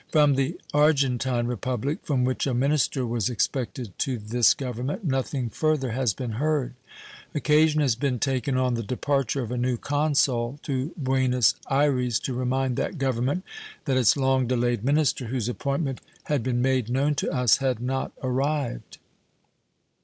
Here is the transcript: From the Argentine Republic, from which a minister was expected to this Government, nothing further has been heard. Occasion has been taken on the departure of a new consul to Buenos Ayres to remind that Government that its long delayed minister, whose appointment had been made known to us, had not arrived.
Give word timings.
From 0.11 0.33
the 0.33 0.59
Argentine 0.73 1.45
Republic, 1.45 1.99
from 2.01 2.23
which 2.25 2.47
a 2.47 2.55
minister 2.55 3.05
was 3.05 3.29
expected 3.29 3.91
to 3.99 4.17
this 4.17 4.55
Government, 4.55 5.03
nothing 5.05 5.47
further 5.47 5.91
has 5.91 6.15
been 6.15 6.31
heard. 6.43 6.73
Occasion 7.35 7.81
has 7.81 7.93
been 7.93 8.17
taken 8.17 8.57
on 8.57 8.73
the 8.73 8.81
departure 8.81 9.43
of 9.43 9.51
a 9.51 9.57
new 9.59 9.77
consul 9.77 10.57
to 10.63 10.91
Buenos 10.97 11.53
Ayres 11.69 12.19
to 12.21 12.33
remind 12.33 12.77
that 12.77 12.97
Government 12.97 13.43
that 13.85 13.95
its 13.95 14.17
long 14.17 14.47
delayed 14.47 14.83
minister, 14.83 15.25
whose 15.27 15.47
appointment 15.47 16.01
had 16.23 16.41
been 16.41 16.63
made 16.63 16.89
known 16.89 17.13
to 17.13 17.31
us, 17.31 17.57
had 17.57 17.79
not 17.79 18.11
arrived. 18.23 18.97